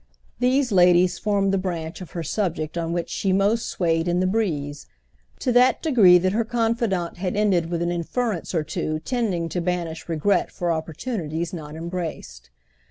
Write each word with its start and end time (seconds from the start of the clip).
These 0.39 0.71
ladies 0.71 1.19
formed 1.19 1.53
the 1.53 1.59
branch 1.59 2.01
of 2.01 2.13
her 2.13 2.23
subject 2.23 2.75
on 2.75 2.91
which 2.91 3.07
she 3.11 3.31
most 3.31 3.67
swayed 3.67 4.07
in 4.07 4.19
the 4.19 4.25
breeze; 4.25 4.87
to 5.37 5.51
that 5.51 5.83
degree 5.83 6.17
that 6.17 6.31
her 6.33 6.43
confidant 6.43 7.17
had 7.17 7.35
ended 7.35 7.69
with 7.69 7.83
an 7.83 7.91
inference 7.91 8.55
or 8.55 8.63
two 8.63 8.97
tending 9.01 9.47
to 9.49 9.61
banish 9.61 10.09
regret 10.09 10.49
for 10.51 10.71
opportunities 10.71 11.53
not 11.53 11.75
embraced. 11.75 12.49